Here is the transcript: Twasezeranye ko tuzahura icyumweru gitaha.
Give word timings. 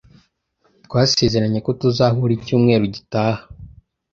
Twasezeranye 0.85 1.59
ko 1.65 1.71
tuzahura 1.81 2.31
icyumweru 2.35 2.85
gitaha. 2.95 3.41